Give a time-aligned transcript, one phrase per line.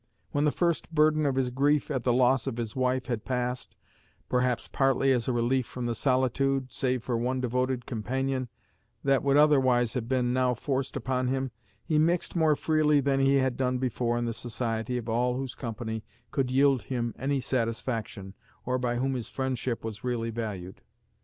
[0.31, 3.75] When the first burden of his grief at the loss of his wife had passed,
[4.29, 8.49] perhaps partly as a relief from the solitude, save for one devoted companion,
[9.03, 11.51] that would otherwise have been now forced upon him,
[11.85, 15.53] he mixed more freely than he had done before in the society of all whose
[15.53, 18.33] company could yield him any satisfaction
[18.65, 20.81] or by whom his friendship was really valued.